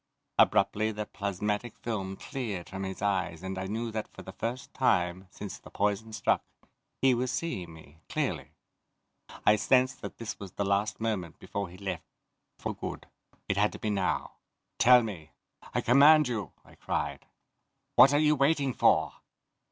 Abruptly 0.39 0.91
the 0.91 1.05
plasmatic 1.05 1.77
film 1.77 2.15
cleared 2.17 2.67
from 2.69 2.81
his 2.81 3.03
eyes 3.03 3.43
and 3.43 3.55
I 3.59 3.67
knew 3.67 3.91
that 3.91 4.07
for 4.07 4.23
the 4.23 4.31
first 4.31 4.73
time, 4.73 5.27
since 5.29 5.59
the 5.59 5.69
poison 5.69 6.11
struck, 6.11 6.43
he 7.03 7.13
was 7.13 7.29
seeing 7.31 7.71
me, 7.75 8.01
clearly. 8.09 8.55
I 9.45 9.57
sensed 9.57 10.01
that 10.01 10.17
this 10.17 10.39
was 10.39 10.53
the 10.53 10.65
last 10.65 10.99
moment 10.99 11.37
before 11.37 11.69
he 11.69 11.77
left 11.77 12.03
for 12.57 12.73
good. 12.73 13.05
It 13.47 13.57
had 13.57 13.71
to 13.73 13.77
be 13.79 13.91
now! 13.91 14.37
"Tell 14.79 15.03
me. 15.03 15.33
I 15.71 15.81
command 15.81 16.27
you," 16.27 16.51
I 16.65 16.73
cried. 16.73 17.27
"What 17.95 18.11
are 18.11 18.17
you 18.19 18.35
waiting 18.35 18.73
for?" 18.73 19.13